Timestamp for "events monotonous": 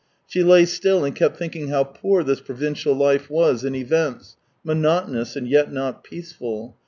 3.75-5.35